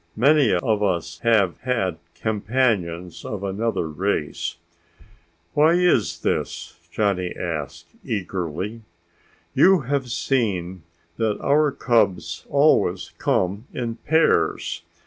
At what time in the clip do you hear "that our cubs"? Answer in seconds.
11.17-12.47